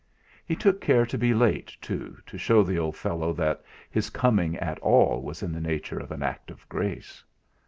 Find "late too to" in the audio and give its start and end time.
1.35-2.35